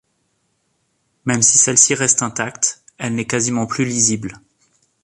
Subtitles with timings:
[1.25, 4.39] Même si celle-ci reste intacte elle n'est quasiment plus lisible.